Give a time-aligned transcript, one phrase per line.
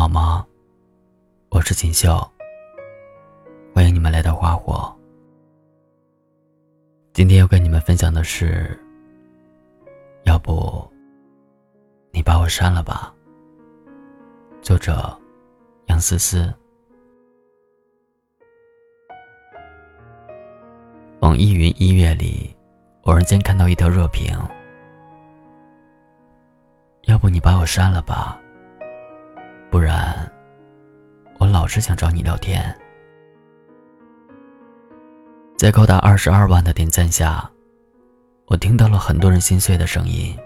[0.00, 0.46] 好吗？
[1.50, 2.26] 我是锦绣，
[3.74, 4.90] 欢迎你们来到花火。
[7.12, 8.82] 今天要跟你们分享的是，
[10.22, 10.90] 要不
[12.12, 13.14] 你把我删了吧。
[14.62, 15.14] 作者
[15.88, 16.50] 杨思思。
[21.20, 22.56] 网易云音乐里，
[23.02, 24.34] 偶然间看到一条热评：
[27.02, 28.39] 要不你把我删了吧。
[29.70, 30.30] 不然，
[31.38, 32.76] 我老是想找你聊天。
[35.56, 37.48] 在高达二十二万的点赞下，
[38.46, 40.36] 我听到了很多人心碎的声音。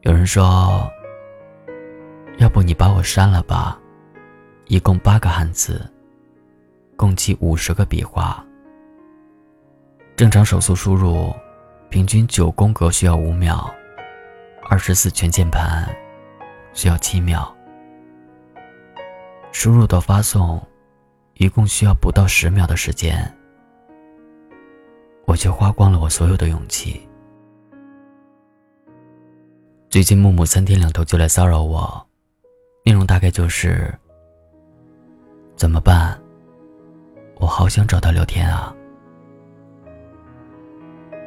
[0.00, 0.90] 有人说
[2.38, 3.78] ：“要不你把我删了吧。”
[4.66, 5.86] 一共八个汉字，
[6.96, 8.42] 共计五十个笔画。
[10.16, 11.30] 正常手速输入，
[11.90, 13.70] 平均九宫格需要五秒，
[14.70, 15.86] 二十四全键盘。
[16.72, 17.52] 需要七秒，
[19.52, 20.60] 输入到发送，
[21.34, 23.30] 一共需要不到十秒的时间，
[25.26, 27.06] 我却花光了我所有的勇气。
[29.90, 32.06] 最近木木三天两头就来骚扰我，
[32.84, 33.92] 内容大概就是：
[35.54, 36.18] 怎么办？
[37.36, 38.74] 我好想找他聊天啊！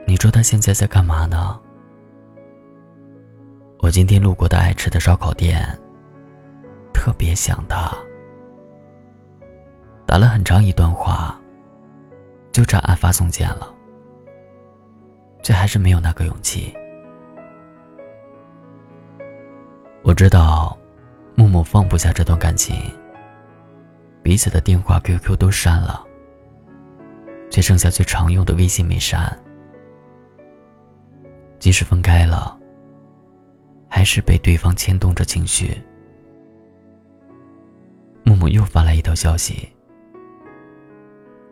[0.08, 1.59] 你说他现在在干嘛呢？
[3.80, 5.64] 我今天路过的爱吃的烧烤店，
[6.94, 7.92] 特别想他。
[10.08, 11.40] 打了很长一段话，
[12.52, 13.72] 就差按发送键了，
[15.44, 16.76] 却还是没有那个勇气。
[20.02, 20.76] 我知道，
[21.36, 22.76] 木木放不下这段感情，
[24.23, 26.03] 彼此的电话、QQ 都删了，
[27.52, 29.38] 却剩下最常用的微信没删。
[31.59, 32.58] 即使分开了。
[34.06, 35.81] 是被对方牵动着情绪。
[38.23, 39.67] 木木又发来一条消息：“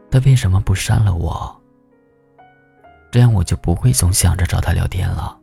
[0.10, 1.62] 他为什么不删了我？
[3.12, 5.38] 这样我就不会总想着找他聊天了。”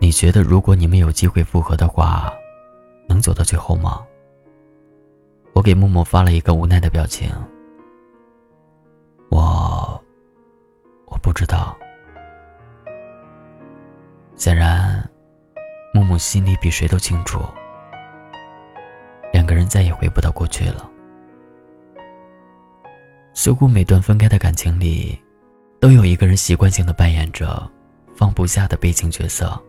[0.00, 2.32] 你觉得，如果你们有机会复合的话，
[3.06, 4.02] 能走到最后吗？
[5.52, 7.30] 我给木木发了一个无奈的表情。
[9.30, 10.02] 我，
[11.06, 11.76] 我不知道。
[14.40, 15.06] 显然，
[15.92, 17.42] 木木心里比谁都清楚，
[19.34, 20.90] 两个人再也回不到过去了。
[23.34, 25.20] 似乎每段分开的感情里，
[25.78, 27.70] 都有一个人习惯性的扮演着
[28.16, 29.62] 放不下的悲情角色。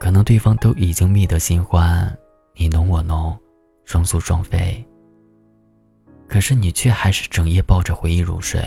[0.00, 2.12] 可能对方都已经觅得新欢，
[2.56, 3.38] 你侬我侬，
[3.84, 4.84] 双宿双飞。
[6.26, 8.60] 可是你却还是整夜抱着回忆入睡，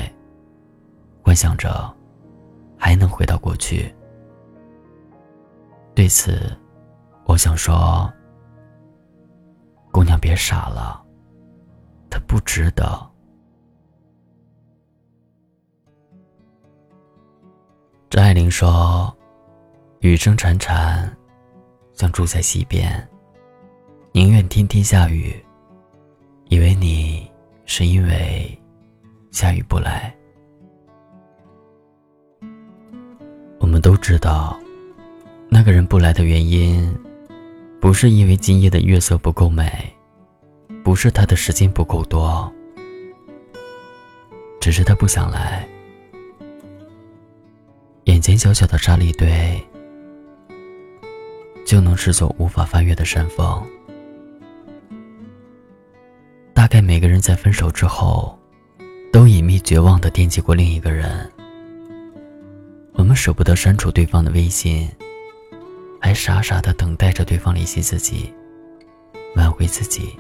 [1.22, 1.94] 幻想着。
[2.82, 3.94] 还能回到过去。
[5.94, 6.58] 对此，
[7.26, 8.12] 我想说
[9.94, 11.00] ：“姑娘，别傻了，
[12.10, 12.84] 他不值得。”
[18.10, 19.16] 张爱玲说
[20.02, 21.08] ：“雨声潺潺，
[21.94, 23.08] 像住在溪边，
[24.12, 25.36] 宁愿天天下雨，
[26.50, 27.32] 以为你
[27.66, 28.60] 是因为
[29.30, 30.12] 下雨不来。”
[33.72, 34.60] 我们都知道，
[35.48, 36.94] 那个人不来的原因，
[37.80, 39.90] 不是因为今夜的月色不够美，
[40.84, 42.52] 不是他的时间不够多，
[44.60, 45.66] 只是他不想来。
[48.04, 49.58] 眼前小小的沙砾堆，
[51.66, 53.66] 就能是座无法翻越的山峰。
[56.54, 58.38] 大概每个人在分手之后，
[59.14, 61.32] 都隐秘绝望的惦记过另一个人。
[63.02, 64.88] 我们舍不得删除对方的微信，
[66.00, 68.32] 还傻傻的等待着对方联系自己，
[69.36, 70.16] 挽回自己。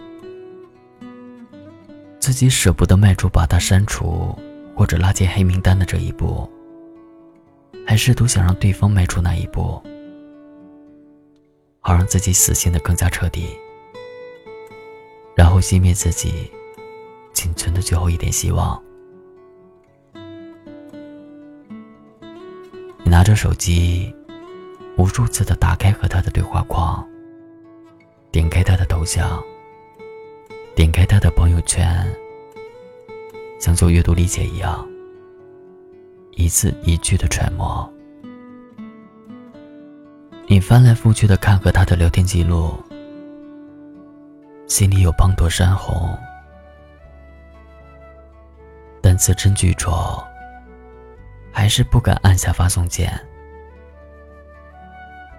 [2.19, 4.35] 自己舍不得迈出把他删除
[4.75, 6.49] 或者拉进黑名单的这一步，
[7.85, 9.79] 还试图想让对方迈出那一步，
[11.81, 13.45] 好让自己死心的更加彻底，
[15.35, 16.51] 然后熄灭自己
[17.31, 18.81] 仅存的最后一点希望。
[23.11, 24.15] 拿着手机，
[24.97, 27.05] 无数次的打开和他的对话框，
[28.31, 29.43] 点开他的头像，
[30.73, 32.07] 点开他的朋友圈，
[33.59, 34.87] 像做阅读理解一样，
[36.37, 37.85] 一字一句的揣摩。
[40.47, 42.73] 你翻来覆去的看和他的聊天记录，
[44.67, 46.17] 心里有滂沱山洪，
[49.01, 50.23] 但字斟句酌。
[51.51, 53.11] 还是不敢按下发送键。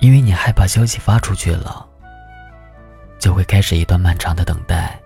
[0.01, 1.89] 因为你害怕消息发出去了，
[3.19, 4.99] 就会开始一段漫长的等待。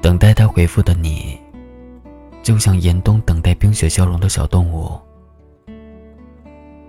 [0.00, 1.38] 等待他回复的你，
[2.42, 4.98] 就像严冬等待冰雪消融的小动物，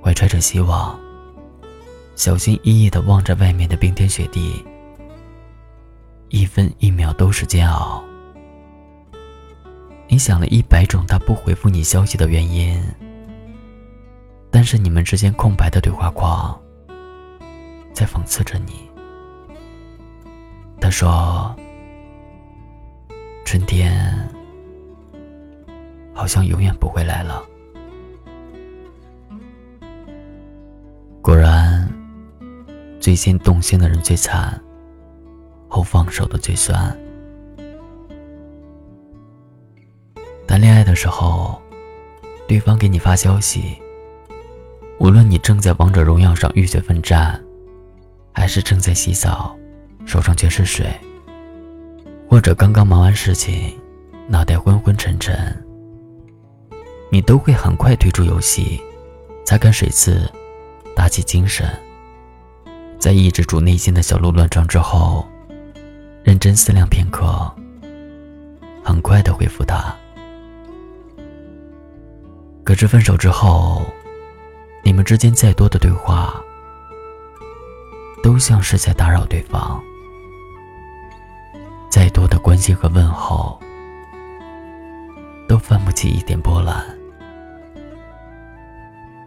[0.02, 0.98] 怀揣着希望，
[2.16, 4.64] 小心翼翼的望着外面的冰天雪地，
[6.30, 8.02] 一分一秒都是煎熬。
[10.12, 12.84] 你想了一百种他不回复你消息的原因。
[14.50, 16.60] 但是你们之间空白的对话框，
[17.94, 18.90] 在讽刺着你。
[20.82, 21.56] 他说
[23.46, 24.28] ：“春天
[26.16, 27.46] 好像永远不会来了。”
[31.22, 31.88] 果然，
[33.00, 34.60] 最先动心的人最惨，
[35.68, 36.98] 后放手的最酸。
[40.90, 41.62] 的时候，
[42.48, 43.78] 对方给你发消息。
[45.00, 47.40] 无论你正在王者荣耀上浴血奋战，
[48.34, 49.56] 还是正在洗澡，
[50.06, 50.88] 手上全是水，
[52.28, 53.78] 或者刚刚忙完事情，
[54.28, 55.56] 脑袋昏昏沉沉，
[57.12, 58.82] 你都会很快退出游戏，
[59.46, 60.30] 擦干水渍，
[60.96, 61.70] 打起精神，
[62.98, 65.26] 在抑制住内心的小鹿乱撞之后，
[66.24, 67.50] 认真思量片刻，
[68.84, 69.96] 很快的回复他。
[72.64, 73.86] 可是分手之后。
[74.82, 76.42] 你们之间再多的对话，
[78.24, 79.78] 都像是在打扰对方；
[81.92, 83.60] 再多的关心和问候，
[85.50, 86.82] 都翻不起一点波澜，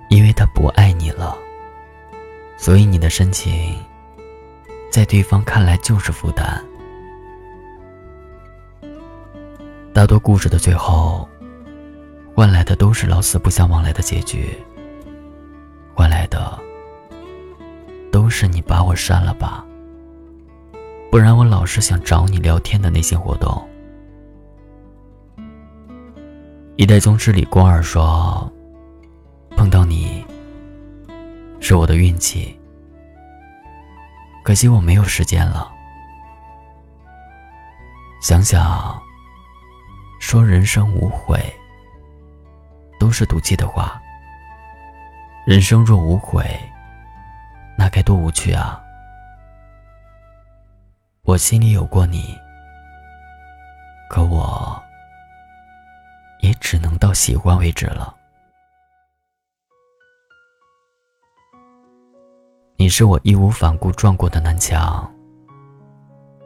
[0.09, 1.37] 因为他不爱你了，
[2.57, 3.79] 所以你的深情，
[4.91, 6.65] 在对方看来就是负担。
[9.93, 11.29] 大多故事的最后，
[12.35, 14.57] 换来的都是老死不相往来的结局。
[15.95, 16.59] 换来的
[18.11, 19.65] 都是你把我删了吧，
[21.11, 23.69] 不然我老是想找你聊天的内心活动。
[26.77, 28.51] 一代宗师李光儿说
[29.55, 30.25] ：“碰到你
[31.61, 32.59] 是我的运气，
[34.43, 35.71] 可惜我没有时间了。”
[38.23, 39.01] 想想，
[40.19, 41.39] 说人生无悔，
[43.03, 44.01] 都是赌气的话。
[45.45, 46.57] 人生若无悔，
[47.77, 48.81] 那该多无趣啊！
[51.23, 52.39] 我心里有过你，
[54.09, 54.81] 可我
[56.43, 58.15] 也只能到喜欢为止了。
[62.77, 65.13] 你是我义无反顾撞过的南墙，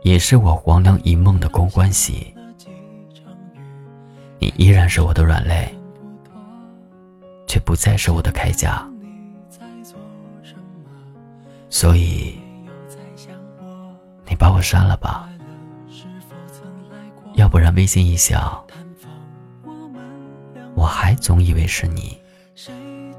[0.05, 2.35] 也是我黄粱一梦的空欢喜。
[4.38, 5.70] 你依然是我的软肋。
[7.46, 8.87] 却不再是我的铠甲，
[11.70, 12.38] 所以
[14.28, 15.28] 你把我删了吧，
[17.34, 18.64] 要不然微信一响，
[20.75, 22.19] 我还总以为是你。
[22.54, 22.75] 谁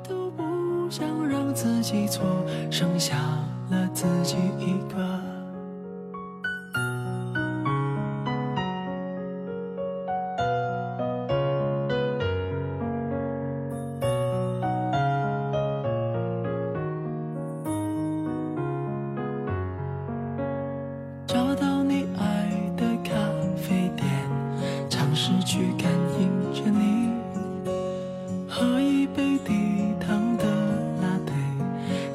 [0.07, 1.07] 都不想
[25.47, 25.89] 去感
[26.19, 27.09] 应着你，
[28.49, 30.43] 喝一杯低糖的
[31.01, 31.31] latte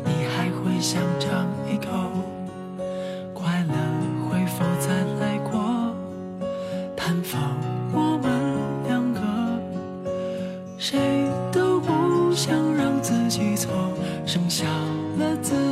[0.05, 1.89] 你还会想尝一口，
[3.33, 3.75] 快乐
[4.29, 5.95] 会否再来过，
[6.95, 7.41] 探访
[7.91, 8.31] 我们
[8.87, 9.21] 两个，
[10.77, 13.73] 谁都不想让自己错，
[14.27, 14.67] 剩下
[15.19, 15.72] 了自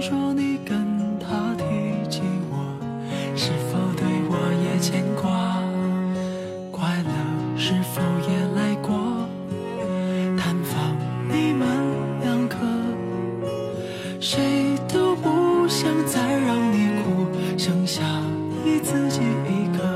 [0.00, 1.64] 说你跟他提
[2.08, 2.56] 起我
[3.36, 5.60] 是否对我也牵挂？
[6.72, 7.12] 快乐
[7.58, 8.96] 是否也来过？
[10.38, 10.96] 探访
[11.28, 11.68] 你们
[12.22, 12.56] 两个
[14.18, 17.26] 谁都不想再让你哭
[17.58, 18.02] 剩下
[18.64, 19.89] 你自己一个。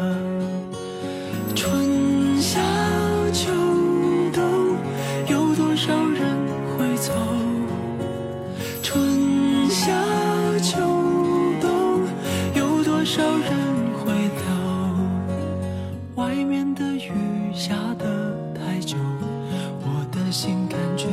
[20.35, 21.07] 心感觉